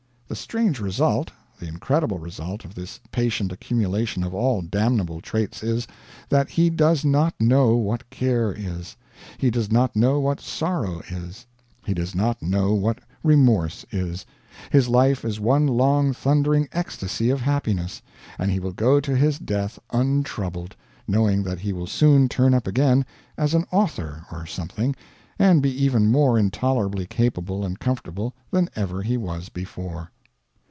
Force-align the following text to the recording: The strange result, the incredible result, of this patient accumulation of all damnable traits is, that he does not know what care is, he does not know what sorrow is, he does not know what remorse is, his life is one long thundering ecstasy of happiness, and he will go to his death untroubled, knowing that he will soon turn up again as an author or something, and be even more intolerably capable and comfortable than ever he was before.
The 0.31 0.35
strange 0.37 0.79
result, 0.79 1.29
the 1.59 1.67
incredible 1.67 2.17
result, 2.17 2.63
of 2.63 2.73
this 2.73 3.01
patient 3.11 3.51
accumulation 3.51 4.23
of 4.23 4.33
all 4.33 4.61
damnable 4.61 5.19
traits 5.19 5.61
is, 5.61 5.89
that 6.29 6.49
he 6.51 6.69
does 6.69 7.03
not 7.03 7.33
know 7.37 7.75
what 7.75 8.09
care 8.09 8.53
is, 8.53 8.95
he 9.37 9.51
does 9.51 9.69
not 9.73 9.93
know 9.93 10.21
what 10.21 10.39
sorrow 10.39 11.01
is, 11.09 11.45
he 11.85 11.93
does 11.93 12.15
not 12.15 12.41
know 12.41 12.73
what 12.73 12.99
remorse 13.25 13.85
is, 13.91 14.25
his 14.69 14.87
life 14.87 15.25
is 15.25 15.41
one 15.41 15.67
long 15.67 16.13
thundering 16.13 16.69
ecstasy 16.71 17.29
of 17.29 17.41
happiness, 17.41 18.01
and 18.39 18.51
he 18.51 18.59
will 18.61 18.71
go 18.71 19.01
to 19.01 19.13
his 19.13 19.37
death 19.37 19.79
untroubled, 19.91 20.77
knowing 21.09 21.43
that 21.43 21.59
he 21.59 21.73
will 21.73 21.87
soon 21.87 22.29
turn 22.29 22.53
up 22.53 22.67
again 22.67 23.05
as 23.37 23.53
an 23.53 23.65
author 23.69 24.25
or 24.31 24.45
something, 24.45 24.95
and 25.37 25.61
be 25.61 25.83
even 25.83 26.09
more 26.09 26.39
intolerably 26.39 27.05
capable 27.05 27.65
and 27.65 27.79
comfortable 27.81 28.33
than 28.49 28.69
ever 28.77 29.01
he 29.01 29.17
was 29.17 29.49
before. 29.49 30.09